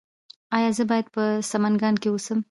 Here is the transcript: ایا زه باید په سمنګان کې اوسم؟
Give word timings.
ایا 0.55 0.69
زه 0.77 0.83
باید 0.91 1.07
په 1.15 1.23
سمنګان 1.51 1.95
کې 2.01 2.09
اوسم؟ 2.11 2.39